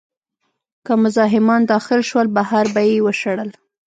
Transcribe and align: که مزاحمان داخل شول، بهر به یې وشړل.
که 0.85 0.93
مزاحمان 1.01 1.61
داخل 1.71 2.01
شول، 2.09 2.27
بهر 2.37 2.65
به 2.73 2.81
یې 2.89 2.97
وشړل. 3.05 3.49